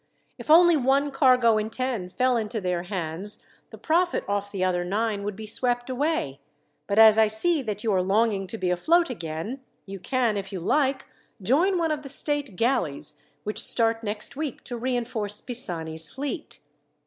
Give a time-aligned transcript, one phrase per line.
[0.39, 4.83] "If only one cargo in ten fell into their hands the profit off the other
[4.83, 6.39] nine would be swept away;
[6.87, 10.51] but as I see that you are longing to be afloat again, you can, if
[10.51, 11.05] you like,
[11.39, 16.61] join one of the state galleys which start next week to reinforce Pisani's fleet.